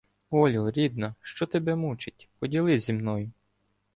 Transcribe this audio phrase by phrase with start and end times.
[0.39, 2.29] —Олю, рідна, що тебе мучить?
[2.39, 3.31] Поділися зі мною.